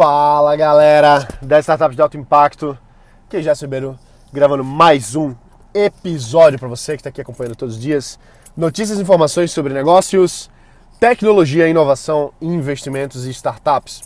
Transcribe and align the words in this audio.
Fala 0.00 0.56
galera 0.56 1.28
das 1.42 1.66
startups 1.66 1.94
de 1.94 2.00
alto 2.00 2.16
impacto, 2.16 2.74
que 3.28 3.42
já 3.42 3.52
Ribeiro 3.52 3.98
gravando 4.32 4.64
mais 4.64 5.14
um 5.14 5.34
episódio 5.74 6.58
para 6.58 6.68
você 6.68 6.92
que 6.92 7.00
está 7.00 7.10
aqui 7.10 7.20
acompanhando 7.20 7.54
todos 7.54 7.74
os 7.74 7.80
dias. 7.82 8.18
Notícias 8.56 8.98
e 8.98 9.02
informações 9.02 9.52
sobre 9.52 9.74
negócios, 9.74 10.50
tecnologia, 10.98 11.68
inovação, 11.68 12.32
investimentos 12.40 13.26
e 13.26 13.30
startups. 13.30 14.00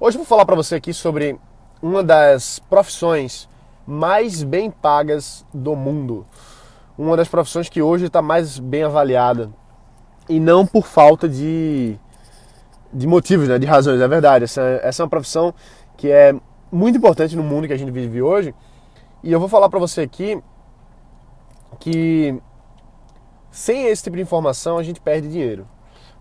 Hoje 0.00 0.16
vou 0.16 0.26
falar 0.26 0.44
para 0.44 0.56
você 0.56 0.74
aqui 0.74 0.92
sobre 0.92 1.38
uma 1.80 2.02
das 2.02 2.58
profissões 2.68 3.48
mais 3.86 4.42
bem 4.42 4.68
pagas 4.68 5.46
do 5.54 5.76
mundo. 5.76 6.26
Uma 6.98 7.16
das 7.16 7.28
profissões 7.28 7.68
que 7.68 7.80
hoje 7.80 8.06
está 8.06 8.20
mais 8.20 8.58
bem 8.58 8.82
avaliada. 8.82 9.48
E 10.28 10.40
não 10.40 10.66
por 10.66 10.88
falta 10.88 11.28
de 11.28 11.96
de 12.92 13.06
motivos, 13.06 13.48
né, 13.48 13.58
de 13.58 13.66
razões, 13.66 14.00
é 14.00 14.08
verdade. 14.08 14.44
Essa, 14.44 14.62
essa 14.82 15.02
é 15.02 15.04
uma 15.04 15.10
profissão 15.10 15.54
que 15.96 16.10
é 16.10 16.34
muito 16.70 16.98
importante 16.98 17.36
no 17.36 17.42
mundo 17.42 17.66
que 17.66 17.72
a 17.72 17.78
gente 17.78 17.90
vive 17.90 18.22
hoje. 18.22 18.54
E 19.22 19.30
eu 19.30 19.38
vou 19.38 19.48
falar 19.48 19.68
para 19.68 19.78
você 19.78 20.02
aqui 20.02 20.42
que 21.78 22.40
sem 23.50 23.86
esse 23.86 24.02
tipo 24.02 24.16
de 24.16 24.22
informação 24.22 24.78
a 24.78 24.82
gente 24.82 25.00
perde 25.00 25.28
dinheiro. 25.28 25.66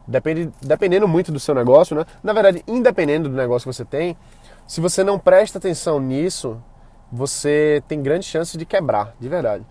Depende, 0.07 0.52
dependendo 0.62 1.07
muito 1.07 1.31
do 1.31 1.40
seu 1.40 1.53
negócio, 1.53 1.95
né? 1.95 2.05
Na 2.23 2.34
verdade, 2.34 2.63
independendo 2.67 3.29
do 3.29 3.35
negócio 3.35 3.70
que 3.70 3.76
você 3.76 3.85
tem, 3.85 4.17
se 4.65 4.81
você 4.81 5.04
não 5.04 5.20
presta 5.20 5.59
atenção 5.59 5.99
nisso, 5.99 6.62
você 7.12 7.84
tem 7.88 8.01
grandes 8.01 8.27
chances 8.27 8.57
de 8.57 8.65
quebrar, 8.65 9.13
de 9.20 9.29
verdade. 9.29 9.65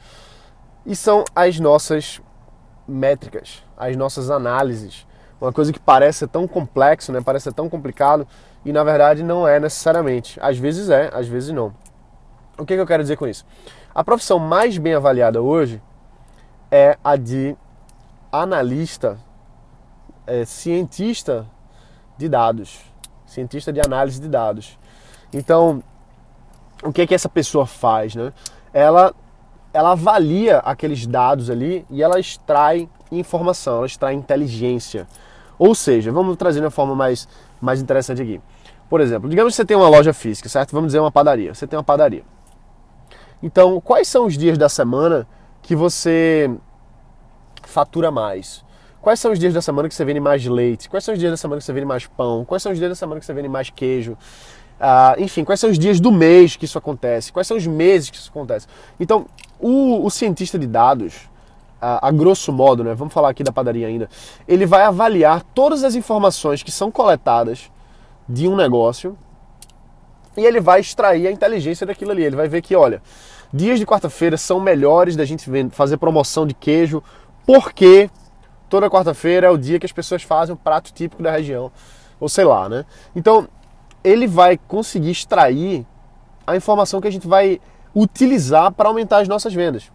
E 0.86 0.94
são 0.94 1.24
as 1.34 1.58
nossas 1.58 2.20
métricas, 2.86 3.64
as 3.76 3.96
nossas 3.96 4.30
análises 4.30 5.07
uma 5.40 5.52
coisa 5.52 5.72
que 5.72 5.78
parece 5.78 6.20
ser 6.20 6.28
tão 6.28 6.46
complexo, 6.48 7.12
né? 7.12 7.20
Parece 7.20 7.44
ser 7.44 7.52
tão 7.52 7.68
complicado 7.68 8.26
e 8.64 8.72
na 8.72 8.82
verdade 8.82 9.22
não 9.22 9.46
é 9.46 9.60
necessariamente. 9.60 10.38
Às 10.42 10.58
vezes 10.58 10.90
é, 10.90 11.10
às 11.12 11.28
vezes 11.28 11.50
não. 11.50 11.72
O 12.58 12.64
que, 12.64 12.74
que 12.74 12.80
eu 12.80 12.86
quero 12.86 13.02
dizer 13.02 13.16
com 13.16 13.26
isso? 13.26 13.46
A 13.94 14.02
profissão 14.02 14.38
mais 14.38 14.76
bem 14.78 14.94
avaliada 14.94 15.40
hoje 15.40 15.80
é 16.70 16.98
a 17.02 17.16
de 17.16 17.56
analista, 18.32 19.18
é, 20.26 20.44
cientista 20.44 21.46
de 22.16 22.28
dados, 22.28 22.80
cientista 23.26 23.72
de 23.72 23.80
análise 23.80 24.20
de 24.20 24.28
dados. 24.28 24.76
Então, 25.32 25.82
o 26.82 26.92
que 26.92 27.06
que 27.06 27.14
essa 27.14 27.28
pessoa 27.28 27.64
faz, 27.64 28.14
né? 28.14 28.32
Ela 28.72 29.14
ela 29.72 29.92
avalia 29.92 30.58
aqueles 30.58 31.06
dados 31.06 31.50
ali 31.50 31.86
e 31.90 32.02
ela 32.02 32.18
extrai 32.18 32.88
informação, 33.12 33.76
ela 33.78 33.86
extrai 33.86 34.14
inteligência. 34.14 35.06
Ou 35.58 35.74
seja, 35.74 36.12
vamos 36.12 36.36
trazer 36.36 36.60
de 36.60 36.66
uma 36.66 36.70
forma 36.70 36.94
mais, 36.94 37.28
mais 37.60 37.80
interessante 37.80 38.22
aqui. 38.22 38.40
Por 38.88 39.00
exemplo, 39.00 39.28
digamos 39.28 39.52
que 39.52 39.56
você 39.56 39.64
tem 39.64 39.76
uma 39.76 39.88
loja 39.88 40.12
física, 40.12 40.48
certo? 40.48 40.72
Vamos 40.72 40.88
dizer 40.88 41.00
uma 41.00 41.12
padaria. 41.12 41.54
Você 41.54 41.66
tem 41.66 41.76
uma 41.76 41.84
padaria. 41.84 42.22
Então, 43.42 43.80
quais 43.80 44.08
são 44.08 44.26
os 44.26 44.36
dias 44.36 44.56
da 44.56 44.68
semana 44.68 45.26
que 45.62 45.76
você 45.76 46.50
fatura 47.64 48.10
mais? 48.10 48.64
Quais 49.00 49.20
são 49.20 49.32
os 49.32 49.38
dias 49.38 49.54
da 49.54 49.62
semana 49.62 49.88
que 49.88 49.94
você 49.94 50.04
vende 50.04 50.20
mais 50.20 50.44
leite? 50.44 50.88
Quais 50.88 51.04
são 51.04 51.14
os 51.14 51.20
dias 51.20 51.30
da 51.30 51.36
semana 51.36 51.60
que 51.60 51.64
você 51.64 51.72
vende 51.72 51.86
mais 51.86 52.06
pão? 52.06 52.44
Quais 52.44 52.62
são 52.62 52.72
os 52.72 52.78
dias 52.78 52.90
da 52.90 52.94
semana 52.96 53.20
que 53.20 53.26
você 53.26 53.32
vende 53.32 53.48
mais 53.48 53.70
queijo? 53.70 54.16
Ah, 54.80 55.14
enfim, 55.18 55.44
quais 55.44 55.60
são 55.60 55.70
os 55.70 55.78
dias 55.78 56.00
do 56.00 56.10
mês 56.10 56.56
que 56.56 56.64
isso 56.64 56.78
acontece? 56.78 57.32
Quais 57.32 57.46
são 57.46 57.56
os 57.56 57.66
meses 57.66 58.10
que 58.10 58.16
isso 58.16 58.30
acontece? 58.30 58.66
Então, 58.98 59.26
o, 59.60 60.04
o 60.04 60.10
cientista 60.10 60.58
de 60.58 60.66
dados, 60.66 61.28
a, 61.80 62.08
a, 62.08 62.10
grosso 62.10 62.52
modo, 62.52 62.82
né, 62.84 62.94
vamos 62.94 63.14
falar 63.14 63.30
aqui 63.30 63.42
da 63.42 63.52
padaria 63.52 63.86
ainda, 63.86 64.08
ele 64.46 64.66
vai 64.66 64.82
avaliar 64.82 65.42
todas 65.54 65.84
as 65.84 65.94
informações 65.94 66.62
que 66.62 66.70
são 66.70 66.90
coletadas 66.90 67.70
de 68.28 68.46
um 68.46 68.56
negócio 68.56 69.16
e 70.36 70.44
ele 70.44 70.60
vai 70.60 70.80
extrair 70.80 71.26
a 71.26 71.32
inteligência 71.32 71.86
daquilo 71.86 72.12
ali. 72.12 72.22
Ele 72.22 72.36
vai 72.36 72.48
ver 72.48 72.62
que, 72.62 72.76
olha, 72.76 73.02
dias 73.52 73.78
de 73.78 73.86
quarta-feira 73.86 74.36
são 74.36 74.60
melhores 74.60 75.16
da 75.16 75.24
gente 75.24 75.44
fazer 75.70 75.96
promoção 75.96 76.46
de 76.46 76.54
queijo, 76.54 77.02
porque 77.46 78.10
toda 78.68 78.90
quarta-feira 78.90 79.48
é 79.48 79.50
o 79.50 79.58
dia 79.58 79.80
que 79.80 79.86
as 79.86 79.92
pessoas 79.92 80.22
fazem 80.22 80.54
o 80.54 80.58
prato 80.58 80.92
típico 80.92 81.22
da 81.22 81.32
região, 81.32 81.72
ou 82.20 82.28
sei 82.28 82.44
lá, 82.44 82.68
né? 82.68 82.84
Então, 83.16 83.48
ele 84.04 84.26
vai 84.26 84.56
conseguir 84.56 85.10
extrair 85.10 85.84
a 86.46 86.56
informação 86.56 87.00
que 87.00 87.08
a 87.08 87.12
gente 87.12 87.26
vai 87.26 87.60
utilizar 87.94 88.72
para 88.72 88.88
aumentar 88.88 89.18
as 89.18 89.28
nossas 89.28 89.52
vendas. 89.52 89.90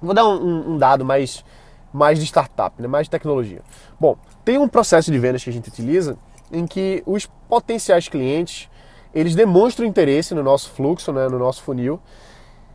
Vou 0.00 0.14
dar 0.14 0.26
um, 0.26 0.72
um 0.72 0.78
dado 0.78 1.04
mais, 1.04 1.44
mais 1.92 2.18
de 2.18 2.24
startup, 2.24 2.80
né? 2.80 2.88
mais 2.88 3.06
de 3.06 3.10
tecnologia. 3.10 3.62
Bom, 3.98 4.16
tem 4.44 4.58
um 4.58 4.68
processo 4.68 5.10
de 5.10 5.18
vendas 5.18 5.42
que 5.42 5.50
a 5.50 5.52
gente 5.52 5.68
utiliza 5.68 6.16
em 6.52 6.66
que 6.66 7.02
os 7.06 7.26
potenciais 7.48 8.08
clientes 8.08 8.68
eles 9.14 9.34
demonstram 9.34 9.86
interesse 9.86 10.34
no 10.34 10.42
nosso 10.42 10.70
fluxo, 10.70 11.12
né? 11.12 11.28
no 11.28 11.38
nosso 11.38 11.62
funil, 11.62 11.98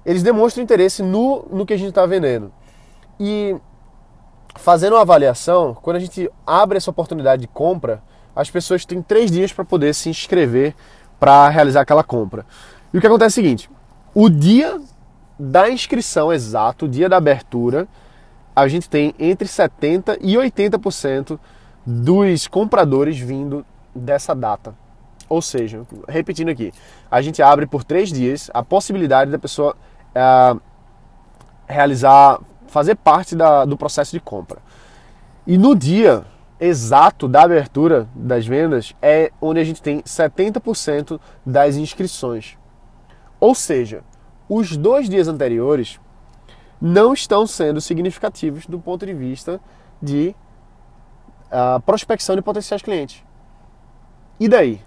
eles 0.05 0.23
demonstram 0.23 0.63
interesse 0.63 1.03
no, 1.03 1.45
no 1.51 1.65
que 1.65 1.73
a 1.73 1.77
gente 1.77 1.89
está 1.89 2.05
vendendo. 2.05 2.51
E 3.19 3.55
fazendo 4.55 4.93
uma 4.93 5.01
avaliação, 5.01 5.77
quando 5.81 5.97
a 5.97 5.99
gente 5.99 6.29
abre 6.45 6.77
essa 6.77 6.89
oportunidade 6.89 7.43
de 7.43 7.47
compra, 7.47 8.01
as 8.35 8.49
pessoas 8.49 8.85
têm 8.85 9.01
três 9.01 9.29
dias 9.29 9.53
para 9.53 9.63
poder 9.63 9.93
se 9.93 10.09
inscrever 10.09 10.73
para 11.19 11.47
realizar 11.49 11.81
aquela 11.81 12.03
compra. 12.03 12.45
E 12.91 12.97
o 12.97 13.01
que 13.01 13.07
acontece 13.07 13.39
é 13.39 13.41
o 13.41 13.43
seguinte: 13.43 13.69
o 14.13 14.29
dia 14.29 14.81
da 15.43 15.71
inscrição 15.71 16.31
exato, 16.31 16.87
dia 16.87 17.09
da 17.09 17.17
abertura, 17.17 17.87
a 18.55 18.67
gente 18.67 18.87
tem 18.87 19.15
entre 19.17 19.47
70% 19.47 20.19
e 20.21 20.35
80% 20.35 21.39
dos 21.83 22.45
compradores 22.45 23.17
vindo 23.17 23.65
dessa 23.95 24.35
data. 24.35 24.75
Ou 25.27 25.41
seja, 25.41 25.81
repetindo 26.07 26.49
aqui, 26.49 26.71
a 27.09 27.23
gente 27.23 27.41
abre 27.41 27.65
por 27.65 27.83
três 27.83 28.11
dias 28.11 28.51
a 28.53 28.61
possibilidade 28.61 29.31
da 29.31 29.39
pessoa 29.39 29.75
uh, 30.15 30.61
realizar, 31.67 32.39
fazer 32.67 32.93
parte 32.93 33.35
da, 33.35 33.65
do 33.65 33.75
processo 33.75 34.11
de 34.11 34.19
compra. 34.19 34.59
E 35.47 35.57
no 35.57 35.75
dia 35.75 36.23
exato 36.59 37.27
da 37.27 37.41
abertura 37.41 38.07
das 38.13 38.45
vendas 38.45 38.93
é 39.01 39.31
onde 39.41 39.59
a 39.59 39.63
gente 39.63 39.81
tem 39.81 40.03
70% 40.03 41.19
das 41.43 41.77
inscrições. 41.77 42.59
Ou 43.39 43.55
seja, 43.55 44.03
os 44.53 44.75
dois 44.75 45.07
dias 45.07 45.29
anteriores 45.29 45.97
não 46.81 47.13
estão 47.13 47.47
sendo 47.47 47.79
significativos 47.79 48.65
do 48.65 48.77
ponto 48.77 49.05
de 49.05 49.13
vista 49.13 49.61
de 50.01 50.35
uh, 51.45 51.79
prospecção 51.83 52.35
de 52.35 52.41
potenciais 52.41 52.81
clientes. 52.81 53.23
E 54.37 54.49
daí? 54.49 54.81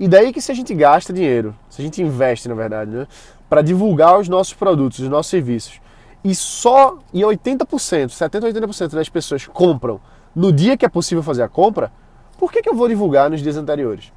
E 0.00 0.08
daí 0.08 0.32
que 0.32 0.40
se 0.40 0.50
a 0.50 0.54
gente 0.54 0.74
gasta 0.74 1.12
dinheiro, 1.12 1.54
se 1.68 1.82
a 1.82 1.84
gente 1.84 2.00
investe, 2.00 2.48
na 2.48 2.54
verdade, 2.54 2.90
né, 2.90 3.06
para 3.50 3.60
divulgar 3.60 4.18
os 4.18 4.30
nossos 4.30 4.54
produtos, 4.54 5.00
os 5.00 5.08
nossos 5.10 5.28
serviços, 5.28 5.78
e 6.24 6.34
só 6.34 6.96
e 7.12 7.20
80%, 7.20 8.08
70 8.08 8.46
80% 8.46 8.94
das 8.94 9.10
pessoas 9.10 9.46
compram 9.46 10.00
no 10.34 10.50
dia 10.50 10.74
que 10.74 10.86
é 10.86 10.88
possível 10.88 11.22
fazer 11.22 11.42
a 11.42 11.48
compra, 11.50 11.92
por 12.38 12.50
que, 12.50 12.62
que 12.62 12.68
eu 12.70 12.74
vou 12.74 12.88
divulgar 12.88 13.28
nos 13.28 13.42
dias 13.42 13.58
anteriores? 13.58 14.10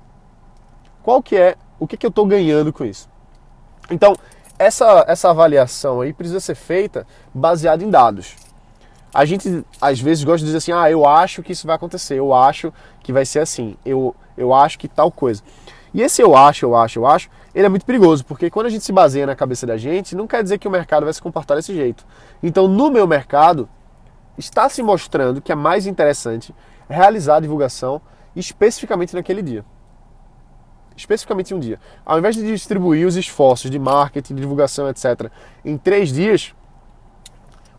Qual 1.03 1.21
que 1.21 1.35
é, 1.35 1.57
o 1.77 1.85
que, 1.85 1.97
que 1.97 2.05
eu 2.05 2.09
estou 2.09 2.25
ganhando 2.25 2.71
com 2.71 2.85
isso? 2.85 3.09
Então, 3.91 4.15
essa, 4.59 5.05
essa 5.07 5.29
avaliação 5.29 6.01
aí 6.01 6.11
precisa 6.11 6.41
ser 6.41 6.53
feita 6.53 7.07
baseada 7.33 7.81
em 7.81 7.89
dados. 7.89 8.35
A 9.13 9.23
gente 9.23 9.65
às 9.81 9.99
vezes 9.99 10.23
gosta 10.23 10.39
de 10.39 10.45
dizer 10.45 10.57
assim, 10.57 10.73
ah, 10.73 10.91
eu 10.91 11.07
acho 11.07 11.41
que 11.41 11.53
isso 11.53 11.65
vai 11.65 11.77
acontecer, 11.77 12.15
eu 12.15 12.33
acho 12.33 12.71
que 13.01 13.13
vai 13.13 13.25
ser 13.25 13.39
assim, 13.39 13.75
eu, 13.85 14.13
eu 14.37 14.53
acho 14.53 14.77
que 14.77 14.87
tal 14.87 15.09
coisa. 15.09 15.41
E 15.93 16.01
esse 16.01 16.21
eu 16.21 16.35
acho, 16.35 16.65
eu 16.65 16.75
acho, 16.75 16.99
eu 16.99 17.07
acho, 17.07 17.29
ele 17.55 17.65
é 17.65 17.69
muito 17.69 17.85
perigoso, 17.85 18.23
porque 18.25 18.51
quando 18.51 18.67
a 18.67 18.69
gente 18.69 18.83
se 18.83 18.91
baseia 18.91 19.25
na 19.25 19.35
cabeça 19.35 19.65
da 19.65 19.77
gente, 19.77 20.15
não 20.15 20.27
quer 20.27 20.43
dizer 20.43 20.59
que 20.59 20.67
o 20.67 20.71
mercado 20.71 21.05
vai 21.05 21.13
se 21.13 21.21
comportar 21.21 21.57
desse 21.57 21.73
jeito. 21.73 22.05
Então, 22.43 22.67
no 22.67 22.91
meu 22.91 23.07
mercado, 23.07 23.67
está 24.37 24.69
se 24.69 24.83
mostrando 24.83 25.41
que 25.41 25.51
é 25.51 25.55
mais 25.55 25.87
interessante 25.87 26.53
realizar 26.87 27.37
a 27.37 27.39
divulgação 27.39 27.99
especificamente 28.35 29.15
naquele 29.15 29.41
dia 29.41 29.65
especificamente 30.99 31.53
um 31.53 31.59
dia. 31.59 31.79
Ao 32.05 32.19
invés 32.19 32.35
de 32.35 32.45
distribuir 32.45 33.07
os 33.07 33.15
esforços 33.15 33.71
de 33.71 33.79
marketing, 33.79 34.35
de 34.35 34.41
divulgação, 34.41 34.89
etc., 34.89 35.31
em 35.63 35.77
três 35.77 36.11
dias, 36.11 36.53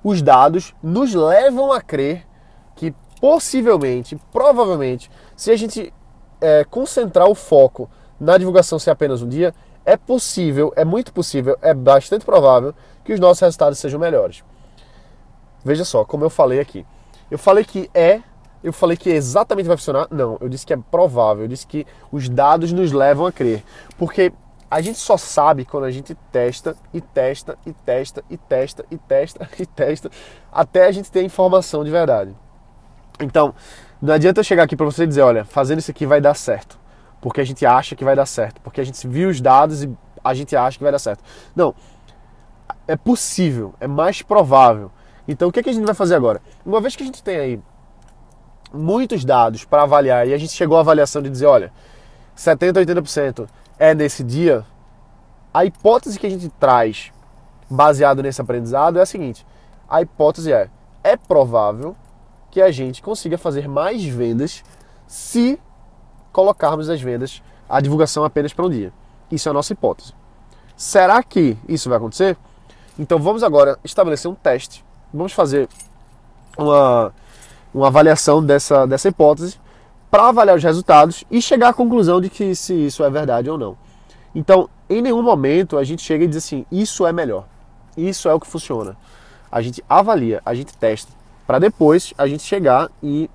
os 0.03 0.23
dados 0.23 0.75
nos 0.83 1.15
levam 1.15 1.71
a 1.73 1.81
crer 1.81 2.27
que 2.75 2.95
possivelmente, 3.21 4.19
provavelmente, 4.33 5.11
se 5.37 5.51
a 5.51 5.57
gente 5.57 5.93
é, 6.41 6.65
concentrar 6.65 7.29
o 7.29 7.35
foco 7.35 7.91
na 8.19 8.39
divulgação 8.39 8.79
ser 8.79 8.91
apenas 8.91 9.21
um 9.21 9.29
dia, 9.29 9.55
é 9.85 9.97
possível, 9.97 10.73
é 10.77 10.85
muito 10.85 11.13
possível, 11.13 11.57
é 11.61 11.75
bastante 11.75 12.25
provável 12.25 12.75
que 13.05 13.13
os 13.13 13.21
nossos 13.21 13.41
resultados 13.41 13.79
sejam 13.79 14.01
melhores. 14.01 14.43
Veja 15.65 15.85
só, 15.85 16.05
como 16.05 16.25
eu 16.25 16.31
falei 16.31 16.61
aqui. 16.61 16.87
Eu 17.31 17.39
falei 17.39 17.65
que 17.65 17.91
é 17.93 18.23
eu 18.63 18.73
falei 18.73 18.97
que 18.97 19.11
exatamente 19.11 19.67
vai 19.67 19.77
funcionar? 19.77 20.07
Não, 20.11 20.37
eu 20.41 20.49
disse 20.49 20.67
que 20.67 20.73
é 20.73 20.77
provável, 20.77 21.45
eu 21.45 21.49
disse 21.49 21.67
que 21.67 21.87
os 22.13 22.29
dados 22.29 22.73
nos 22.73 22.93
levam 22.93 23.27
a 23.27 23.33
crer. 23.33 23.65
Porque 23.97 24.33
a 24.71 24.81
gente 24.81 24.99
só 24.99 25.17
sabe 25.17 25.65
quando 25.65 25.85
a 25.85 25.91
gente 25.91 26.15
testa 26.31 26.77
e 26.93 27.01
testa 27.01 27.59
e 27.67 27.73
testa 27.73 28.25
e 28.31 28.37
testa 28.37 28.87
e 28.91 28.97
testa 28.99 29.49
e 29.59 29.67
testa 29.67 30.11
até 30.53 30.87
a 30.87 30.93
gente 30.93 31.11
ter 31.11 31.23
informação 31.23 31.83
de 31.83 31.91
verdade. 31.91 32.35
Então, 33.19 33.55
não 34.01 34.15
adianta 34.15 34.41
eu 34.41 34.45
chegar 34.45 34.63
aqui 34.63 34.77
para 34.77 34.87
você 34.87 35.07
dizer, 35.07 35.23
olha, 35.23 35.45
fazendo 35.45 35.79
isso 35.79 35.91
aqui 35.91 36.07
vai 36.07 36.21
dar 36.21 36.35
certo. 36.35 36.79
porque 37.21 37.41
a 37.41 37.45
gente 37.45 37.67
acha 37.67 37.95
que 37.95 38.05
vai 38.05 38.17
dar 38.17 38.27
certo, 38.27 38.61
porque 38.63 38.81
a 38.81 38.85
gente 38.85 39.07
viu 39.07 39.29
os 39.29 39.41
dados 39.41 39.83
e 39.83 39.91
a 40.25 40.33
gente 40.35 40.57
acha 40.57 40.79
que 40.79 40.83
vai 40.83 40.93
dar 40.93 40.99
certo. 40.99 41.23
Não, 41.55 41.75
é 42.87 42.97
possível, 42.97 43.75
é 43.81 43.87
mais 43.87 44.23
provável. 44.23 44.91
Então 45.29 45.49
o 45.49 45.53
que, 45.53 45.61
é 45.61 45.63
que 45.63 45.71
a 45.71 45.73
gente 45.73 45.85
vai 45.85 45.95
fazer 45.95 46.15
agora? 46.15 46.41
Uma 46.65 46.81
vez 46.81 46.97
que 46.97 47.03
a 47.03 47.07
gente 47.07 47.23
tem 47.23 47.37
aí 47.37 47.61
muitos 48.73 49.25
dados 49.25 49.65
para 49.65 49.83
avaliar 49.83 50.27
e 50.27 50.35
a 50.35 50.39
gente 50.39 50.53
chegou 50.53 50.77
à 50.77 50.81
avaliação 50.81 51.21
de 51.23 51.31
dizer, 51.31 51.47
olha, 51.47 51.73
70, 52.35 52.81
80% 52.81 53.49
é 53.79 53.95
nesse 53.95 54.23
dia, 54.23 54.65
a 55.53 55.65
hipótese 55.65 56.19
que 56.19 56.27
a 56.27 56.31
gente 56.31 56.49
traz 56.61 57.13
baseado 57.69 58.23
nesse 58.23 58.41
aprendizado 58.41 58.99
é 58.99 59.03
a 59.03 59.07
seguinte: 59.07 59.47
a 59.89 60.03
hipótese 60.03 60.53
é, 60.53 60.69
é 61.03 61.17
provável 61.17 61.97
que 62.51 62.61
a 62.61 62.71
gente 62.71 63.03
consiga 63.03 63.39
fazer 63.39 63.69
mais 63.69 64.05
vendas 64.05 64.65
se 65.07 65.59
colocarmos 66.33 66.89
as 66.89 67.01
vendas, 67.01 67.43
a 67.69 67.81
divulgação 67.81 68.25
apenas 68.25 68.53
para 68.53 68.67
um 68.67 68.71
dia. 68.71 68.93
Isso 69.31 69.49
é 69.49 69.51
a 69.51 69.53
nossa 69.53 69.73
hipótese. 69.73 70.13
Será 70.77 71.23
que 71.23 71.57
isso 71.69 71.89
vai 71.89 71.99
acontecer? 71.99 72.37
Então 72.99 73.19
vamos 73.19 73.43
agora 73.43 73.79
estabelecer 73.85 74.31
um 74.31 74.35
teste. 74.35 74.85
Vamos 75.13 75.33
fazer 75.33 75.69
uma, 76.57 77.13
uma 77.73 77.89
avaliação 77.89 78.45
dessa, 78.45 78.87
dessa 78.87 79.09
hipótese 79.09 79.59
para 80.11 80.29
avaliar 80.29 80.57
os 80.57 80.63
resultados 80.63 81.25
e 81.31 81.41
chegar 81.41 81.69
à 81.69 81.73
conclusão 81.73 82.21
de 82.21 82.29
que 82.29 82.55
se 82.55 82.75
isso 82.75 83.05
é 83.05 83.11
verdade 83.11 83.49
ou 83.49 83.57
não. 83.57 83.77
Então, 84.35 84.69
em 84.89 85.01
nenhum 85.01 85.23
momento 85.23 85.79
a 85.79 85.85
gente 85.85 86.03
chega 86.03 86.25
e 86.25 86.27
diz 86.27 86.39
assim, 86.39 86.67
isso 86.71 87.07
é 87.07 87.13
melhor, 87.13 87.47
isso 87.97 88.29
é 88.29 88.35
o 88.35 88.41
que 88.41 88.47
funciona. 88.47 88.97
A 89.51 89.63
gente 89.63 89.85
avalia, 89.89 90.41
a 90.45 90.55
gente 90.55 90.77
testa, 90.77 91.13
para 91.47 91.59
depois 91.59 92.15
a 92.17 92.27
gente 92.27 92.43
chegar 92.43 92.91
e, 93.03 93.31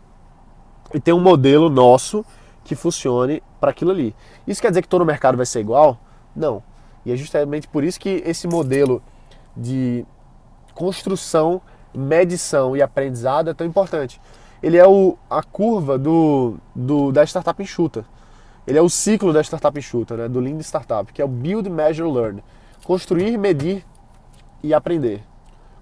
e 0.93 0.99
ter 0.99 1.13
um 1.13 1.19
modelo 1.19 1.69
nosso 1.69 2.25
que 2.63 2.75
funcione 2.75 3.41
para 3.59 3.71
aquilo 3.71 3.91
ali. 3.91 4.15
Isso 4.47 4.61
quer 4.61 4.69
dizer 4.69 4.81
que 4.81 4.87
todo 4.87 5.01
o 5.01 5.05
mercado 5.05 5.37
vai 5.37 5.45
ser 5.45 5.59
igual? 5.59 5.97
Não. 6.35 6.63
E 7.05 7.11
é 7.11 7.15
justamente 7.15 7.67
por 7.67 7.83
isso 7.83 7.99
que 7.99 8.23
esse 8.25 8.47
modelo 8.47 9.01
de 9.55 10.05
construção, 10.73 11.61
medição 11.95 12.75
e 12.75 12.81
aprendizado 12.81 13.49
é 13.49 13.53
tão 13.53 13.65
importante. 13.65 14.19
Ele 14.61 14.77
é 14.77 14.87
o, 14.87 15.17
a 15.29 15.43
curva 15.43 15.97
do, 15.97 16.55
do, 16.73 17.11
da 17.11 17.23
startup 17.23 17.61
enxuta. 17.61 18.05
Ele 18.65 18.77
é 18.77 18.81
o 18.81 18.89
ciclo 18.89 19.31
da 19.31 19.41
startup 19.41 19.77
enxuta, 19.77 20.17
né? 20.17 20.27
do 20.27 20.39
Lean 20.39 20.59
Startup, 20.59 21.11
que 21.13 21.21
é 21.21 21.25
o 21.25 21.27
Build, 21.27 21.69
Measure, 21.69 22.11
Learn. 22.11 22.43
Construir, 22.83 23.37
medir 23.37 23.85
e 24.63 24.73
aprender. 24.73 25.23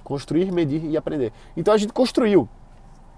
Construir, 0.04 0.52
medir 0.52 0.84
e 0.86 0.98
aprender. 0.98 1.32
Então 1.56 1.74
a 1.74 1.78
gente 1.78 1.94
construiu. 1.94 2.48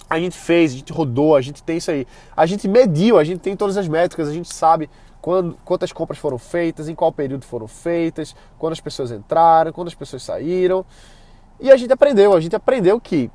A 0.07 0.19
gente 0.19 0.37
fez, 0.37 0.71
a 0.71 0.75
gente 0.75 0.93
rodou, 0.93 1.35
a 1.35 1.41
gente 1.41 1.63
tem 1.63 1.77
isso 1.77 1.89
aí. 1.89 2.05
A 2.37 2.45
gente 2.45 2.67
mediu, 2.67 3.17
a 3.17 3.23
gente 3.23 3.39
tem 3.39 3.55
todas 3.55 3.75
as 3.75 3.87
métricas, 3.87 4.27
a 4.27 4.33
gente 4.33 4.53
sabe 4.53 4.87
quando, 5.19 5.57
quantas 5.65 5.91
compras 5.91 6.19
foram 6.19 6.37
feitas, 6.37 6.87
em 6.87 6.93
qual 6.93 7.11
período 7.11 7.43
foram 7.43 7.67
feitas, 7.67 8.35
quantas 8.59 8.79
pessoas 8.79 9.09
entraram, 9.11 9.73
quantas 9.73 9.95
pessoas 9.95 10.21
saíram. 10.21 10.85
E 11.59 11.71
a 11.71 11.77
gente 11.77 11.91
aprendeu, 11.91 12.33
a 12.33 12.39
gente 12.39 12.55
aprendeu 12.55 12.99
que 12.99 13.31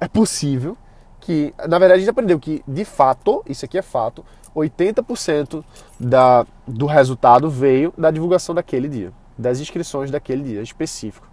é 0.00 0.08
possível 0.08 0.76
que, 1.20 1.54
na 1.66 1.78
verdade, 1.78 1.94
a 1.94 1.98
gente 1.98 2.10
aprendeu 2.10 2.38
que, 2.38 2.62
de 2.68 2.84
fato, 2.84 3.42
isso 3.48 3.64
aqui 3.64 3.78
é 3.78 3.82
fato, 3.82 4.24
80% 4.54 5.64
da, 5.98 6.46
do 6.66 6.86
resultado 6.86 7.50
veio 7.50 7.92
da 7.96 8.10
divulgação 8.10 8.54
daquele 8.54 8.88
dia, 8.88 9.12
das 9.36 9.58
inscrições 9.58 10.10
daquele 10.10 10.42
dia 10.42 10.62
específico. 10.62 11.26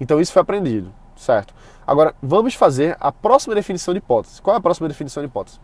Então 0.00 0.20
isso 0.20 0.32
foi 0.32 0.42
aprendido, 0.42 0.92
certo? 1.16 1.54
Agora, 1.86 2.14
vamos 2.22 2.54
fazer 2.54 2.96
a 3.00 3.10
próxima 3.10 3.54
definição 3.54 3.92
de 3.92 3.98
hipótese. 3.98 4.40
Qual 4.40 4.54
é 4.54 4.58
a 4.58 4.62
próxima 4.62 4.88
definição 4.88 5.22
de 5.22 5.28
hipótese? 5.28 5.58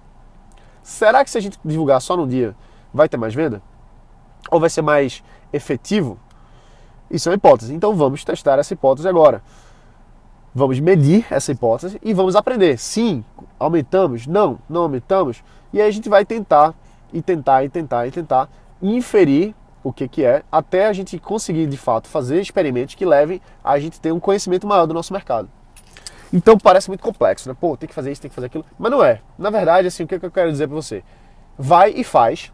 Será 0.83 1.23
que 1.23 1.31
se 1.31 1.39
a 1.39 1.41
gente 1.41 1.59
divulgar 1.65 2.01
só 2.01 2.17
no 2.17 2.27
dia, 2.27 2.57
vai 2.93 3.09
ter 3.09 3.17
mais 3.17 3.35
venda? 3.35 3.63
Ou 4.51 4.59
vai 4.59 4.71
ser 4.71 4.83
mais 4.83 5.23
efetivo? 5.53 6.19
Isso 7.11 7.29
é 7.29 7.31
uma 7.31 7.37
hipótese. 7.37 7.75
Então 7.75 7.95
vamos 7.95 8.25
testar 8.25 8.59
essa 8.59 8.73
hipótese 8.73 9.09
agora. 9.09 9.43
Vamos 10.59 10.81
medir 10.81 11.25
essa 11.31 11.53
hipótese 11.53 12.01
e 12.03 12.13
vamos 12.13 12.35
aprender. 12.35 12.77
Sim, 12.81 13.25
aumentamos? 13.61 14.27
Não, 14.27 14.59
não 14.69 14.83
aumentamos. 14.83 15.41
E 15.73 15.81
aí 15.81 15.87
a 15.87 15.91
gente 15.93 16.09
vai 16.09 16.25
tentar 16.25 16.75
e 17.13 17.23
tentar 17.23 17.63
e 17.65 17.69
tentar 17.69 18.09
e 18.09 18.11
tentar 18.11 18.51
inferir 18.83 19.55
o 19.85 19.93
que, 19.93 20.09
que 20.09 20.25
é, 20.25 20.43
até 20.51 20.89
a 20.89 20.93
gente 20.93 21.17
conseguir 21.21 21.69
de 21.69 21.77
fato 21.77 22.09
fazer 22.09 22.41
experimentos 22.41 22.97
que 22.97 23.07
levem 23.07 23.41
a 23.63 23.79
gente 23.79 24.01
ter 24.01 24.11
um 24.11 24.19
conhecimento 24.19 24.67
maior 24.67 24.85
do 24.85 24.93
nosso 24.93 25.13
mercado. 25.13 25.49
Então 26.33 26.59
parece 26.59 26.91
muito 26.91 27.05
complexo, 27.05 27.49
né? 27.49 27.57
Pô, 27.59 27.77
tem 27.77 27.89
que 27.89 27.95
fazer 27.95 28.11
isso, 28.11 28.21
tem 28.21 28.29
que 28.29 28.35
fazer 28.35 28.49
aquilo. 28.49 28.65
Mas 28.77 28.91
não 28.91 29.01
é. 29.01 29.21
Na 29.39 29.51
verdade, 29.51 29.87
assim, 29.87 30.03
o 30.03 30.09
que, 30.09 30.17
é 30.17 30.19
que 30.19 30.27
eu 30.27 30.31
quero 30.33 30.51
dizer 30.51 30.67
para 30.67 30.75
você? 30.75 31.05
Vai 31.57 31.93
e 31.93 32.03
faz, 32.03 32.53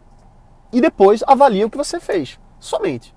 e 0.71 0.79
depois 0.79 1.23
avalia 1.25 1.65
o 1.65 1.71
que 1.71 1.77
você 1.77 1.99
fez. 1.99 2.39
Somente. 2.59 3.15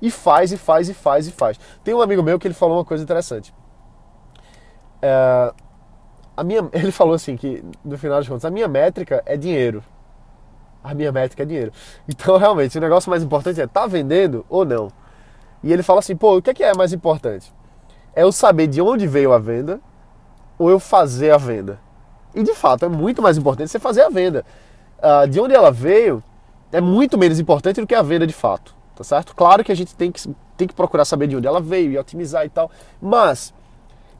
E 0.00 0.10
faz, 0.10 0.50
e 0.50 0.56
faz, 0.56 0.88
e 0.88 0.94
faz, 0.94 1.26
e 1.26 1.30
faz. 1.30 1.60
Tem 1.84 1.92
um 1.92 2.00
amigo 2.00 2.22
meu 2.22 2.38
que 2.38 2.48
ele 2.48 2.54
falou 2.54 2.78
uma 2.78 2.86
coisa 2.86 3.04
interessante. 3.04 3.52
É, 5.02 5.52
a 6.36 6.44
minha, 6.44 6.68
ele 6.72 6.92
falou 6.92 7.14
assim 7.14 7.36
que, 7.36 7.62
no 7.84 7.98
final 7.98 8.18
das 8.18 8.28
contas, 8.28 8.44
a 8.44 8.50
minha 8.50 8.68
métrica 8.68 9.22
é 9.26 9.36
dinheiro. 9.36 9.82
A 10.82 10.94
minha 10.94 11.12
métrica 11.12 11.42
é 11.42 11.46
dinheiro. 11.46 11.72
Então, 12.08 12.36
realmente, 12.38 12.78
o 12.78 12.80
negócio 12.80 13.10
mais 13.10 13.22
importante 13.22 13.60
é 13.60 13.66
tá 13.66 13.86
vendendo 13.86 14.44
ou 14.48 14.64
não. 14.64 14.90
E 15.62 15.72
ele 15.72 15.82
fala 15.82 15.98
assim, 15.98 16.16
pô, 16.16 16.38
o 16.38 16.42
que 16.42 16.50
é, 16.50 16.54
que 16.54 16.64
é 16.64 16.74
mais 16.74 16.92
importante? 16.92 17.52
É 18.14 18.22
eu 18.22 18.32
saber 18.32 18.66
de 18.66 18.80
onde 18.80 19.06
veio 19.06 19.32
a 19.32 19.38
venda 19.38 19.80
ou 20.58 20.70
eu 20.70 20.80
fazer 20.80 21.30
a 21.32 21.36
venda. 21.36 21.78
E 22.34 22.42
de 22.42 22.54
fato, 22.54 22.84
é 22.84 22.88
muito 22.88 23.20
mais 23.20 23.36
importante 23.36 23.70
você 23.70 23.78
fazer 23.78 24.02
a 24.02 24.08
venda. 24.08 24.44
Uh, 24.98 25.28
de 25.28 25.40
onde 25.40 25.54
ela 25.54 25.70
veio 25.70 26.22
é 26.72 26.80
muito 26.80 27.18
menos 27.18 27.38
importante 27.38 27.80
do 27.80 27.86
que 27.86 27.94
a 27.94 28.02
venda 28.02 28.26
de 28.26 28.32
fato. 28.32 28.74
Tá 28.94 29.04
certo? 29.04 29.34
Claro 29.34 29.64
que 29.64 29.72
a 29.72 29.74
gente 29.74 29.94
tem 29.94 30.12
que, 30.12 30.22
tem 30.56 30.68
que 30.68 30.74
procurar 30.74 31.04
saber 31.04 31.26
de 31.26 31.36
onde 31.36 31.46
ela 31.46 31.60
veio 31.60 31.92
e 31.92 31.98
otimizar 31.98 32.44
e 32.44 32.50
tal. 32.50 32.70
Mas 33.00 33.52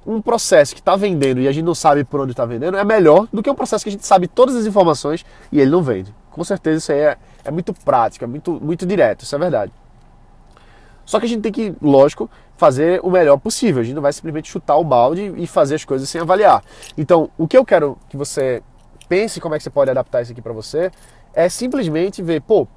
um 0.07 0.21
processo 0.21 0.75
que 0.75 0.81
está 0.81 0.97
vendendo 0.97 1.41
e 1.41 1.49
a 1.49 1.53
gente 1.53 1.65
não 1.65 1.75
sabe 1.75 2.05
por 2.05 2.21
onde 2.21 2.33
está 2.33 2.45
vendendo 2.45 2.77
é 2.77 2.85
melhor 2.85 3.29
do 3.33 3.43
que 3.43 3.51
um 3.51 3.55
processo 3.55 3.85
que 3.85 3.91
a 3.91 3.93
gente 3.93 4.07
sabe 4.07 4.27
todas 4.27 4.57
as 4.57 4.67
informações 4.67 5.25
e 5.53 5.61
ele 5.61 5.71
não 5.71 5.83
vende. 5.83 6.15
Com 6.31 6.43
certeza 6.43 6.79
isso 6.79 6.93
aí 6.93 6.99
é, 6.99 7.19
é 7.45 7.51
muito 7.51 7.73
prático, 7.73 8.25
é 8.25 8.27
muito, 8.29 8.53
muito 8.61 8.87
direto, 8.87 9.23
isso 9.23 9.35
é 9.35 9.39
verdade. 9.39 9.73
Só 11.05 11.19
que 11.19 11.27
a 11.27 11.29
gente 11.29 11.43
tem 11.43 11.51
que, 11.51 11.75
lógico, 11.83 12.31
fazer 12.57 13.01
o 13.03 13.11
melhor 13.11 13.37
possível. 13.37 13.81
A 13.81 13.85
gente 13.85 13.95
não 13.95 14.03
vai 14.03 14.13
simplesmente 14.13 14.49
chutar 14.49 14.77
o 14.77 14.85
balde 14.85 15.35
e 15.37 15.47
fazer 15.47 15.75
as 15.75 15.85
coisas 15.85 16.09
sem 16.09 16.21
avaliar. 16.21 16.63
Então, 16.97 17.31
o 17.37 17.49
que 17.49 17.59
eu 17.59 17.65
quero 17.65 17.99
que 18.09 18.17
você 18.17 18.63
pense 19.09 19.41
como 19.41 19.55
é 19.55 19.59
que 19.59 19.65
você 19.65 19.71
pode 19.71 19.91
adaptar 19.91 20.23
isso 20.23 20.31
aqui 20.31 20.41
para 20.41 20.53
você 20.53 20.91
é 21.35 21.49
simplesmente 21.49 22.23
ver, 22.23 22.41
pô, 22.43 22.69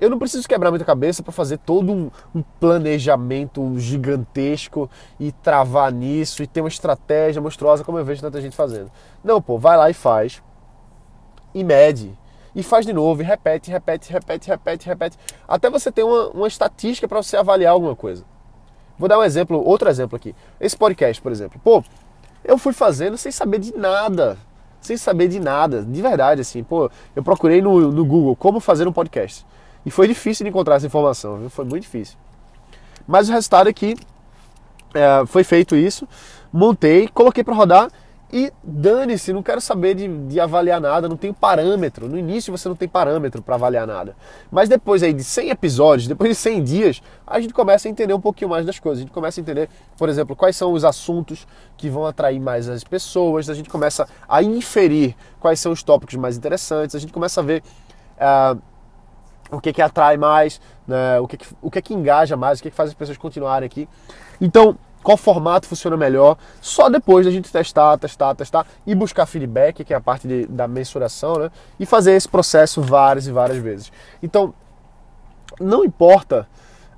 eu 0.00 0.08
não 0.08 0.18
preciso 0.18 0.48
quebrar 0.48 0.70
muita 0.70 0.84
cabeça 0.84 1.22
para 1.22 1.32
fazer 1.32 1.58
todo 1.58 1.92
um, 1.92 2.10
um, 2.34 2.42
planejamento 2.58 3.78
gigantesco 3.78 4.90
e 5.18 5.30
travar 5.30 5.92
nisso 5.92 6.42
e 6.42 6.46
ter 6.46 6.60
uma 6.60 6.68
estratégia 6.68 7.42
monstruosa 7.42 7.84
como 7.84 7.98
eu 7.98 8.04
vejo 8.04 8.22
tanta 8.22 8.40
gente 8.40 8.56
fazendo. 8.56 8.90
Não, 9.22 9.42
pô, 9.42 9.58
vai 9.58 9.76
lá 9.76 9.90
e 9.90 9.94
faz. 9.94 10.42
E 11.54 11.62
mede. 11.62 12.18
E 12.54 12.62
faz 12.62 12.84
de 12.84 12.92
novo, 12.92 13.22
e 13.22 13.24
repete, 13.24 13.70
repete, 13.70 14.12
repete, 14.12 14.48
repete, 14.48 14.86
repete. 14.86 15.18
Até 15.46 15.70
você 15.70 15.92
ter 15.92 16.02
uma, 16.02 16.30
uma 16.30 16.48
estatística 16.48 17.06
para 17.06 17.22
você 17.22 17.36
avaliar 17.36 17.72
alguma 17.72 17.94
coisa. 17.94 18.24
Vou 18.98 19.08
dar 19.08 19.18
um 19.18 19.22
exemplo, 19.22 19.62
outro 19.64 19.88
exemplo 19.88 20.16
aqui. 20.16 20.34
Esse 20.60 20.76
podcast, 20.76 21.22
por 21.22 21.30
exemplo. 21.30 21.60
Pô, 21.62 21.84
eu 22.44 22.58
fui 22.58 22.72
fazendo 22.72 23.16
sem 23.16 23.30
saber 23.30 23.58
de 23.58 23.76
nada. 23.76 24.36
Sem 24.80 24.96
saber 24.96 25.28
de 25.28 25.38
nada. 25.38 25.82
De 25.82 26.02
verdade, 26.02 26.40
assim. 26.40 26.64
Pô, 26.64 26.90
eu 27.14 27.22
procurei 27.22 27.62
no, 27.62 27.92
no 27.92 28.04
Google 28.04 28.34
como 28.34 28.60
fazer 28.60 28.88
um 28.88 28.92
podcast. 28.92 29.46
E 29.84 29.90
foi 29.90 30.08
difícil 30.08 30.44
de 30.44 30.50
encontrar 30.50 30.76
essa 30.76 30.86
informação, 30.86 31.38
viu? 31.38 31.50
foi 31.50 31.64
muito 31.64 31.82
difícil. 31.82 32.16
Mas 33.06 33.28
o 33.28 33.32
resultado 33.32 33.68
é 33.68 33.72
que 33.72 33.96
é, 34.94 35.24
foi 35.26 35.44
feito 35.44 35.74
isso, 35.74 36.06
montei, 36.52 37.08
coloquei 37.08 37.42
para 37.42 37.54
rodar 37.54 37.90
e 38.32 38.52
dane-se, 38.62 39.32
não 39.32 39.42
quero 39.42 39.60
saber 39.60 39.94
de, 39.94 40.06
de, 40.06 40.38
avaliar 40.38 40.80
nada, 40.80 41.08
não 41.08 41.16
tenho 41.16 41.34
parâmetro. 41.34 42.08
No 42.08 42.16
início 42.16 42.56
você 42.56 42.68
não 42.68 42.76
tem 42.76 42.88
parâmetro 42.88 43.42
para 43.42 43.56
avaliar 43.56 43.86
nada. 43.86 44.16
Mas 44.52 44.68
depois 44.68 45.02
aí 45.02 45.12
de 45.12 45.24
100 45.24 45.50
episódios, 45.50 46.06
depois 46.06 46.30
de 46.30 46.36
100 46.36 46.62
dias, 46.62 47.02
a 47.26 47.40
gente 47.40 47.52
começa 47.52 47.88
a 47.88 47.90
entender 47.90 48.14
um 48.14 48.20
pouquinho 48.20 48.48
mais 48.48 48.64
das 48.64 48.78
coisas. 48.78 49.00
A 49.00 49.02
gente 49.02 49.12
começa 49.12 49.40
a 49.40 49.42
entender, 49.42 49.68
por 49.98 50.08
exemplo, 50.08 50.36
quais 50.36 50.56
são 50.56 50.72
os 50.72 50.84
assuntos 50.84 51.44
que 51.76 51.90
vão 51.90 52.06
atrair 52.06 52.38
mais 52.38 52.68
as 52.68 52.84
pessoas. 52.84 53.50
A 53.50 53.54
gente 53.54 53.68
começa 53.68 54.08
a 54.28 54.42
inferir 54.42 55.16
quais 55.40 55.58
são 55.58 55.72
os 55.72 55.82
tópicos 55.82 56.14
mais 56.14 56.36
interessantes. 56.36 56.94
A 56.94 57.00
gente 57.00 57.12
começa 57.12 57.40
a 57.40 57.44
ver 57.44 57.64
uh, 58.16 58.60
o 59.50 59.60
que 59.60 59.72
que 59.72 59.82
atrai 59.82 60.16
mais, 60.16 60.60
né? 60.86 61.18
o, 61.20 61.26
que, 61.26 61.36
que, 61.36 61.46
o 61.60 61.70
que 61.70 61.82
que 61.82 61.94
engaja 61.94 62.36
mais, 62.36 62.58
o 62.58 62.62
que 62.62 62.70
que 62.70 62.76
faz 62.76 62.90
as 62.90 62.94
pessoas 62.94 63.18
continuarem 63.18 63.66
aqui. 63.66 63.88
Então, 64.40 64.76
qual 65.02 65.16
formato 65.16 65.66
funciona 65.66 65.96
melhor, 65.96 66.36
só 66.60 66.88
depois 66.88 67.24
da 67.24 67.32
gente 67.32 67.50
testar, 67.50 67.96
testar, 67.98 68.34
testar 68.34 68.66
e 68.86 68.94
buscar 68.94 69.26
feedback, 69.26 69.84
que 69.84 69.94
é 69.94 69.96
a 69.96 70.00
parte 70.00 70.28
de, 70.28 70.46
da 70.46 70.68
mensuração, 70.68 71.34
né? 71.38 71.50
E 71.78 71.86
fazer 71.86 72.12
esse 72.12 72.28
processo 72.28 72.82
várias 72.82 73.26
e 73.26 73.32
várias 73.32 73.58
vezes. 73.58 73.90
Então, 74.22 74.52
não 75.58 75.84
importa 75.84 76.46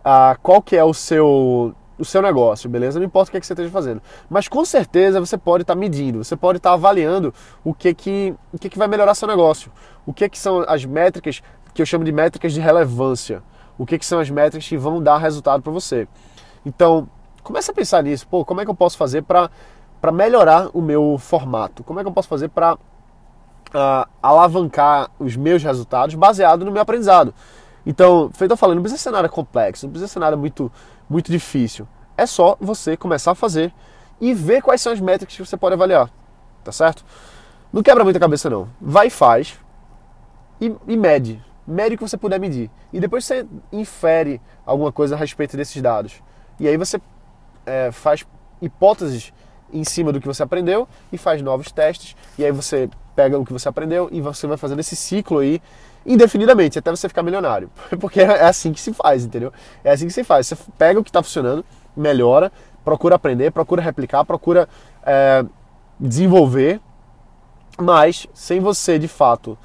ah, 0.04 0.36
qual 0.42 0.60
que 0.60 0.76
é 0.76 0.84
o 0.84 0.92
seu 0.92 1.74
o 1.98 2.04
seu 2.04 2.20
negócio, 2.20 2.68
beleza? 2.68 2.98
Não 2.98 3.06
importa 3.06 3.28
o 3.28 3.30
que, 3.30 3.36
é 3.36 3.40
que 3.40 3.46
você 3.46 3.52
esteja 3.52 3.70
fazendo. 3.70 4.02
Mas 4.28 4.48
com 4.48 4.64
certeza 4.64 5.20
você 5.20 5.38
pode 5.38 5.62
estar 5.62 5.74
tá 5.74 5.78
medindo, 5.78 6.24
você 6.24 6.34
pode 6.34 6.56
estar 6.56 6.70
tá 6.70 6.74
avaliando 6.74 7.32
o 7.62 7.72
que 7.72 7.94
que, 7.94 8.34
o 8.52 8.58
que 8.58 8.68
que 8.68 8.78
vai 8.78 8.88
melhorar 8.88 9.14
seu 9.14 9.28
negócio. 9.28 9.70
O 10.04 10.12
que 10.12 10.28
que 10.28 10.38
são 10.38 10.64
as 10.66 10.84
métricas 10.84 11.42
que 11.74 11.80
eu 11.80 11.86
chamo 11.86 12.04
de 12.04 12.12
métricas 12.12 12.52
de 12.52 12.60
relevância. 12.60 13.42
O 13.78 13.86
que, 13.86 13.98
que 13.98 14.06
são 14.06 14.20
as 14.20 14.30
métricas 14.30 14.68
que 14.68 14.76
vão 14.76 15.02
dar 15.02 15.18
resultado 15.18 15.62
para 15.62 15.72
você. 15.72 16.06
Então, 16.64 17.08
começa 17.42 17.72
a 17.72 17.74
pensar 17.74 18.02
nisso. 18.02 18.26
Pô, 18.28 18.44
como 18.44 18.60
é 18.60 18.64
que 18.64 18.70
eu 18.70 18.74
posso 18.74 18.96
fazer 18.96 19.22
para 19.22 19.50
melhorar 20.12 20.70
o 20.72 20.80
meu 20.80 21.16
formato? 21.18 21.82
Como 21.82 21.98
é 21.98 22.02
que 22.02 22.08
eu 22.08 22.12
posso 22.12 22.28
fazer 22.28 22.48
para 22.48 22.74
uh, 22.74 22.78
ah, 23.74 24.08
alavancar 24.22 25.10
os 25.18 25.36
meus 25.36 25.62
resultados 25.62 26.14
baseado 26.14 26.64
no 26.64 26.70
meu 26.70 26.82
aprendizado? 26.82 27.34
Então, 27.84 28.30
feito 28.32 28.52
eu 28.52 28.56
falando, 28.56 28.76
não 28.76 28.82
precisa 28.82 29.02
ser 29.02 29.10
nada 29.10 29.28
complexo, 29.28 29.86
não 29.86 29.92
precisa 29.92 30.12
ser 30.12 30.20
nada 30.20 30.36
muito, 30.36 30.70
muito 31.08 31.32
difícil. 31.32 31.86
É 32.16 32.26
só 32.26 32.56
você 32.60 32.96
começar 32.96 33.32
a 33.32 33.34
fazer 33.34 33.72
e 34.20 34.32
ver 34.32 34.62
quais 34.62 34.80
são 34.80 34.92
as 34.92 35.00
métricas 35.00 35.36
que 35.36 35.44
você 35.44 35.56
pode 35.56 35.74
avaliar. 35.74 36.08
Tá 36.62 36.70
certo? 36.70 37.04
Não 37.72 37.82
quebra 37.82 38.04
muita 38.04 38.20
cabeça 38.20 38.48
não. 38.48 38.68
Vai 38.80 39.08
e 39.08 39.10
faz 39.10 39.58
e, 40.60 40.72
e 40.86 40.96
mede. 40.96 41.42
Mede 41.66 41.94
o 41.94 41.98
que 41.98 42.02
você 42.02 42.16
puder 42.16 42.40
medir. 42.40 42.70
E 42.92 43.00
depois 43.00 43.24
você 43.24 43.46
infere 43.70 44.40
alguma 44.66 44.90
coisa 44.90 45.14
a 45.14 45.18
respeito 45.18 45.56
desses 45.56 45.80
dados. 45.80 46.22
E 46.58 46.66
aí 46.66 46.76
você 46.76 47.00
é, 47.64 47.90
faz 47.92 48.24
hipóteses 48.60 49.32
em 49.72 49.84
cima 49.84 50.12
do 50.12 50.20
que 50.20 50.26
você 50.26 50.42
aprendeu 50.42 50.88
e 51.12 51.18
faz 51.18 51.40
novos 51.40 51.70
testes. 51.72 52.16
E 52.38 52.44
aí 52.44 52.52
você 52.52 52.90
pega 53.14 53.38
o 53.38 53.44
que 53.44 53.52
você 53.52 53.68
aprendeu 53.68 54.08
e 54.12 54.20
você 54.20 54.46
vai 54.46 54.56
fazendo 54.56 54.80
esse 54.80 54.96
ciclo 54.96 55.38
aí 55.38 55.60
indefinidamente, 56.04 56.78
até 56.78 56.90
você 56.90 57.08
ficar 57.08 57.22
milionário. 57.22 57.70
Porque 58.00 58.20
é 58.20 58.44
assim 58.44 58.72
que 58.72 58.80
se 58.80 58.92
faz, 58.92 59.24
entendeu? 59.24 59.52
É 59.84 59.92
assim 59.92 60.06
que 60.06 60.12
se 60.12 60.24
faz. 60.24 60.46
Você 60.46 60.56
pega 60.76 60.98
o 60.98 61.04
que 61.04 61.10
está 61.10 61.22
funcionando, 61.22 61.64
melhora, 61.96 62.50
procura 62.84 63.14
aprender, 63.14 63.52
procura 63.52 63.80
replicar, 63.80 64.24
procura 64.24 64.68
é, 65.04 65.44
desenvolver, 65.98 66.80
mas 67.78 68.26
sem 68.34 68.60
você 68.60 68.98
de 68.98 69.08
fato 69.08 69.56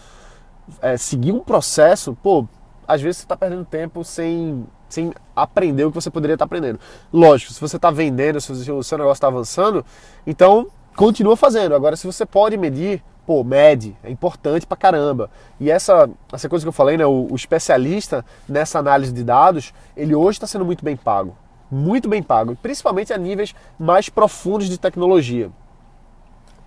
é, 0.81 0.97
seguir 0.97 1.31
um 1.31 1.39
processo, 1.39 2.17
pô, 2.21 2.47
às 2.88 3.01
vezes 3.01 3.17
você 3.17 3.25
está 3.25 3.36
perdendo 3.36 3.65
tempo 3.65 4.03
sem, 4.03 4.65
sem 4.88 5.13
aprender 5.36 5.86
o 5.86 5.89
que 5.89 5.95
você 5.95 6.09
poderia 6.09 6.36
estar 6.36 6.45
tá 6.45 6.47
aprendendo. 6.47 6.79
Lógico, 7.12 7.51
se 7.51 7.59
você 7.59 7.75
está 7.75 7.91
vendendo, 7.91 8.39
se 8.39 8.51
o 8.51 8.83
seu 8.83 8.97
negócio 8.97 9.17
está 9.17 9.27
avançando, 9.27 9.86
então 10.25 10.67
continua 10.95 11.36
fazendo. 11.36 11.75
Agora, 11.75 11.95
se 11.95 12.07
você 12.07 12.25
pode 12.25 12.57
medir, 12.57 13.03
pô, 13.25 13.43
mede, 13.43 13.95
é 14.03 14.09
importante 14.09 14.65
pra 14.65 14.77
caramba. 14.77 15.29
E 15.59 15.69
essa, 15.69 16.09
essa 16.31 16.47
coisa 16.47 16.63
que 16.63 16.69
eu 16.69 16.74
falei, 16.74 16.97
né, 16.97 17.05
o, 17.05 17.27
o 17.29 17.36
especialista 17.36 18.25
nessa 18.47 18.79
análise 18.79 19.12
de 19.12 19.24
dados, 19.24 19.74
ele 19.95 20.15
hoje 20.15 20.38
está 20.38 20.47
sendo 20.47 20.65
muito 20.65 20.83
bem 20.83 20.95
pago. 20.95 21.36
Muito 21.69 22.07
bem 22.07 22.24
pago, 22.24 22.55
principalmente 22.55 23.12
a 23.12 23.17
níveis 23.17 23.53
mais 23.77 24.07
profundos 24.07 24.69
de 24.69 24.77
tecnologia. 24.77 25.51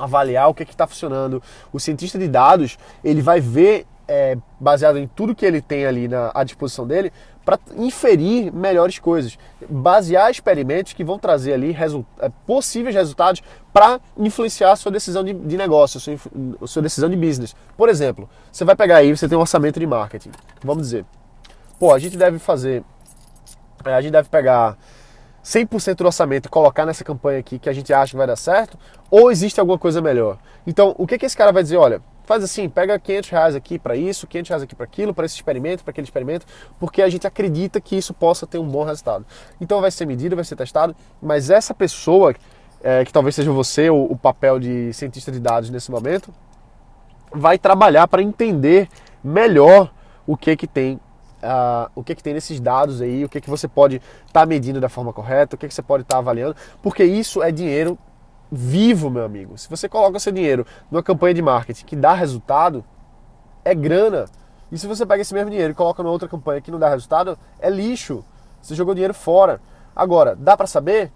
Avaliar 0.01 0.49
o 0.49 0.55
que 0.55 0.63
é 0.63 0.67
está 0.67 0.87
funcionando. 0.87 1.43
O 1.73 1.79
cientista 1.79 2.19
de 2.19 2.27
dados, 2.27 2.79
ele 3.05 3.23
vai 3.23 3.41
ver 3.41 3.87
é, 4.11 4.37
baseado 4.59 4.99
em 4.99 5.07
tudo 5.07 5.37
que 5.37 5.47
ele 5.47 5.61
tem 5.61 5.87
ali 5.87 6.09
na, 6.09 6.33
à 6.35 6.43
disposição 6.43 6.85
dele, 6.85 7.13
para 7.45 7.59
inferir 7.77 8.53
melhores 8.53 8.99
coisas, 8.99 9.39
basear 9.69 10.31
experimentos 10.31 10.93
que 10.93 11.05
vão 11.05 11.17
trazer 11.17 11.53
ali 11.53 11.77
é, 12.19 12.29
possíveis 12.45 12.95
resultados 12.95 13.41
para 13.73 14.01
influenciar 14.17 14.73
a 14.73 14.77
sua 14.77 14.91
decisão 14.91 15.23
de, 15.23 15.33
de 15.33 15.57
negócio, 15.57 15.99
a 15.99 16.01
sua, 16.01 16.15
a 16.61 16.67
sua, 16.67 16.83
decisão 16.83 17.09
de 17.09 17.17
business. 17.17 17.55
Por 17.77 17.89
exemplo, 17.89 18.29
você 18.51 18.65
vai 18.65 18.75
pegar 18.75 18.97
aí, 18.97 19.17
você 19.17 19.29
tem 19.29 19.39
um 19.39 19.41
orçamento 19.41 19.79
de 19.79 19.87
marketing, 19.87 20.33
vamos 20.63 20.83
dizer, 20.83 21.05
pô, 21.79 21.95
a 21.95 21.99
gente 21.99 22.17
deve 22.17 22.41
fazer, 22.41 22.83
é, 23.85 23.95
a 23.95 24.01
gente 24.01 24.13
deve 24.13 24.29
pegar 24.29 24.77
100% 25.45 25.97
do 25.97 26.07
orçamento 26.07 26.47
e 26.47 26.49
colocar 26.49 26.85
nessa 26.85 27.05
campanha 27.05 27.39
aqui 27.39 27.59
que 27.59 27.69
a 27.69 27.73
gente 27.73 27.93
acha 27.93 28.13
que 28.13 28.17
vai 28.17 28.27
dar 28.27 28.37
certo, 28.37 28.79
ou 29.11 29.31
existe 29.31 29.59
alguma 29.61 29.79
coisa 29.79 30.01
melhor? 30.01 30.39
Então, 30.67 30.95
o 30.99 31.07
que, 31.07 31.19
que 31.19 31.27
esse 31.27 31.37
cara 31.37 31.53
vai 31.53 31.63
dizer? 31.63 31.77
Olha, 31.77 32.03
faz 32.25 32.45
assim, 32.45 32.69
pega 32.69 32.99
500 32.99 33.31
reais 33.31 33.55
aqui 33.57 33.79
para 33.79 33.97
isso, 33.97 34.27
500 34.27 34.49
reais 34.49 34.63
aqui 34.63 34.75
para 34.75 34.85
aquilo, 34.85 35.13
para 35.13 35.27
esse 35.27 35.35
experimento, 35.35 35.83
para 35.83 35.91
aquele 35.91 36.07
experimento, 36.07 36.47
porque 36.79 37.03
a 37.03 37.09
gente 37.09 37.27
acredita 37.27 37.81
que 37.81 37.97
isso 37.97 38.15
possa 38.15 38.47
ter 38.47 38.59
um 38.59 38.69
bom 38.69 38.85
resultado. 38.85 39.27
Então 39.61 39.81
vai 39.81 39.91
ser 39.91 40.07
medido, 40.07 40.37
vai 40.37 40.45
ser 40.45 40.57
testado, 40.57 40.95
mas 41.21 41.51
essa 41.51 41.75
pessoa, 41.75 42.35
é, 42.83 43.05
que 43.05 43.13
talvez 43.13 43.35
seja 43.35 43.51
você, 43.51 43.91
o, 43.91 44.05
o 44.05 44.17
papel 44.17 44.61
de 44.61 44.93
cientista 44.93 45.33
de 45.33 45.41
dados 45.41 45.71
nesse 45.71 45.91
momento, 45.91 46.33
vai 47.33 47.59
trabalhar 47.59 48.07
para 48.07 48.23
entender 48.23 48.89
melhor 49.25 49.93
o 50.27 50.37
que 50.37 50.57
que 50.57 50.67
tem 50.67 51.01
Uh, 51.43 51.91
o 51.95 52.05
que, 52.05 52.15
que 52.15 52.23
tem 52.23 52.35
nesses 52.35 52.61
dados 52.61 53.01
aí, 53.01 53.25
o 53.25 53.29
que, 53.29 53.41
que 53.41 53.49
você 53.49 53.67
pode 53.67 53.97
estar 54.27 54.41
tá 54.41 54.47
medindo 54.47 54.79
da 54.79 54.91
forma 54.91 55.11
correta, 55.11 55.57
o 55.57 55.59
que, 55.59 55.67
que 55.67 55.73
você 55.73 55.81
pode 55.81 56.03
estar 56.03 56.17
tá 56.17 56.19
avaliando, 56.19 56.55
porque 56.83 57.03
isso 57.03 57.43
é 57.43 57.51
dinheiro 57.51 57.99
vivo, 58.53 59.09
meu 59.09 59.25
amigo. 59.25 59.57
Se 59.57 59.69
você 59.69 59.89
coloca 59.89 60.19
seu 60.19 60.33
dinheiro 60.33 60.67
numa 60.91 61.03
campanha 61.03 61.35
de 61.35 61.41
marketing 61.41 61.85
que 61.85 61.97
dá 61.97 62.13
resultado, 62.13 62.85
é 63.65 63.75
grana. 63.75 64.27
E 64.73 64.79
se 64.79 64.87
você 64.87 65.07
pega 65.07 65.23
esse 65.23 65.33
mesmo 65.33 65.51
dinheiro 65.51 65.73
e 65.73 65.75
coloca 65.75 66.03
numa 66.03 66.13
outra 66.13 66.29
campanha 66.29 66.61
que 66.61 66.71
não 66.71 66.79
dá 66.79 66.89
resultado, 66.89 67.39
é 67.59 67.71
lixo. 67.71 68.25
Você 68.61 68.75
jogou 68.75 68.95
dinheiro 68.95 69.15
fora. 69.15 69.61
Agora, 69.95 70.37
dá 70.37 70.57
para 70.57 70.67
saber? 70.67 71.13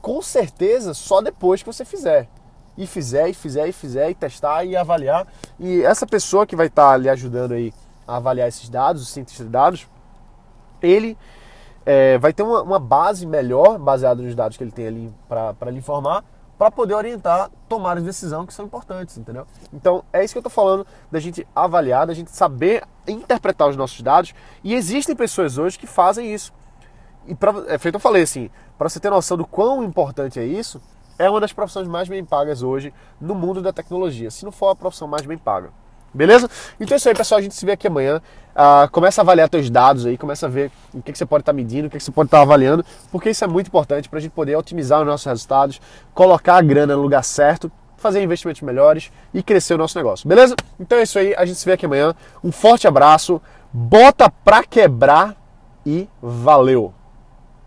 Com 0.00 0.22
certeza, 0.22 0.94
só 0.94 1.20
depois 1.20 1.62
que 1.62 1.66
você 1.66 1.84
fizer. 1.84 2.28
E 2.76 2.86
fizer, 2.86 3.28
e 3.28 3.34
fizer, 3.34 3.68
e 3.68 3.72
fizer, 3.72 4.10
e 4.10 4.14
testar, 4.14 4.64
e 4.64 4.76
avaliar. 4.76 5.26
E 5.58 5.82
essa 5.82 6.06
pessoa 6.06 6.46
que 6.46 6.56
vai 6.56 6.66
estar 6.66 6.92
tá 6.92 6.96
lhe 6.96 7.08
ajudando 7.08 7.52
aí 7.52 7.72
a 8.06 8.16
avaliar 8.16 8.48
esses 8.48 8.68
dados, 8.68 9.02
o 9.02 9.06
cientista 9.06 9.44
de 9.44 9.50
dados, 9.50 9.88
ele 10.80 11.16
é, 11.84 12.18
vai 12.18 12.32
ter 12.32 12.42
uma, 12.42 12.62
uma, 12.62 12.78
base 12.78 13.26
melhor, 13.26 13.78
baseada 13.78 14.22
nos 14.22 14.34
dados 14.34 14.56
que 14.56 14.64
ele 14.64 14.72
tem 14.72 14.86
ali 14.86 15.14
para 15.28 15.70
lhe 15.70 15.78
informar, 15.78 16.24
para 16.58 16.70
poder 16.70 16.94
orientar 16.94 17.50
tomar 17.68 17.96
de 17.96 18.02
decisão 18.02 18.46
que 18.46 18.52
são 18.52 18.64
importantes, 18.64 19.16
entendeu? 19.18 19.46
Então 19.72 20.02
é 20.12 20.24
isso 20.24 20.34
que 20.34 20.38
eu 20.38 20.40
estou 20.40 20.50
falando 20.50 20.86
da 21.10 21.20
gente 21.20 21.46
avaliar, 21.54 22.06
da 22.06 22.14
gente 22.14 22.30
saber 22.30 22.82
interpretar 23.06 23.68
os 23.68 23.76
nossos 23.76 24.00
dados 24.00 24.34
e 24.64 24.74
existem 24.74 25.14
pessoas 25.14 25.58
hoje 25.58 25.78
que 25.78 25.86
fazem 25.86 26.32
isso. 26.32 26.52
E 27.26 27.34
pra, 27.34 27.52
é 27.68 27.78
feito 27.78 27.96
eu 27.96 28.00
falei 28.00 28.22
assim, 28.22 28.50
para 28.78 28.88
você 28.88 28.98
ter 28.98 29.10
noção 29.10 29.36
do 29.36 29.46
quão 29.46 29.84
importante 29.84 30.40
é 30.40 30.44
isso, 30.44 30.80
é 31.18 31.28
uma 31.28 31.40
das 31.40 31.52
profissões 31.52 31.88
mais 31.88 32.08
bem 32.08 32.24
pagas 32.24 32.62
hoje 32.62 32.92
no 33.20 33.34
mundo 33.34 33.62
da 33.62 33.72
tecnologia, 33.72 34.30
se 34.30 34.44
não 34.44 34.52
for 34.52 34.70
a 34.70 34.76
profissão 34.76 35.06
mais 35.06 35.24
bem 35.24 35.38
paga. 35.38 35.70
Beleza? 36.12 36.48
Então 36.80 36.94
é 36.94 36.98
isso 36.98 37.08
aí, 37.08 37.14
pessoal. 37.14 37.38
A 37.38 37.42
gente 37.42 37.54
se 37.54 37.64
vê 37.64 37.72
aqui 37.72 37.86
amanhã. 37.86 38.20
Uh, 38.56 38.90
começa 38.90 39.20
a 39.20 39.22
avaliar 39.22 39.50
seus 39.50 39.68
dados 39.68 40.06
aí, 40.06 40.16
começa 40.16 40.46
a 40.46 40.48
ver 40.48 40.70
o 40.94 41.02
que, 41.02 41.12
que 41.12 41.18
você 41.18 41.26
pode 41.26 41.42
estar 41.42 41.52
tá 41.52 41.56
medindo, 41.56 41.88
o 41.88 41.90
que, 41.90 41.98
que 41.98 42.02
você 42.02 42.10
pode 42.10 42.28
estar 42.28 42.38
tá 42.38 42.42
avaliando, 42.42 42.82
porque 43.12 43.28
isso 43.28 43.44
é 43.44 43.46
muito 43.46 43.66
importante 43.66 44.08
para 44.08 44.18
a 44.18 44.22
gente 44.22 44.32
poder 44.32 44.56
otimizar 44.56 45.00
os 45.02 45.06
nossos 45.06 45.26
resultados, 45.26 45.78
colocar 46.14 46.56
a 46.56 46.62
grana 46.62 46.96
no 46.96 47.02
lugar 47.02 47.22
certo, 47.22 47.70
fazer 47.98 48.22
investimentos 48.22 48.62
melhores 48.62 49.12
e 49.34 49.42
crescer 49.42 49.74
o 49.74 49.78
nosso 49.78 49.98
negócio. 49.98 50.26
Beleza? 50.26 50.56
Então 50.80 50.96
é 50.96 51.02
isso 51.02 51.18
aí. 51.18 51.34
A 51.36 51.44
gente 51.44 51.58
se 51.58 51.66
vê 51.66 51.72
aqui 51.72 51.84
amanhã. 51.84 52.14
Um 52.42 52.50
forte 52.50 52.88
abraço. 52.88 53.42
Bota 53.70 54.30
pra 54.30 54.64
quebrar 54.64 55.36
e 55.84 56.08
valeu! 56.22 56.95